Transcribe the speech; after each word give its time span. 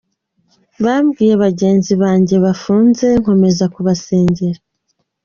Bambwiye 0.83 1.33
bagenzi 1.43 1.93
banjye 2.03 2.35
bafunzwe, 2.45 3.07
nkomeza 3.21 3.65
kubasengera. 3.73 4.59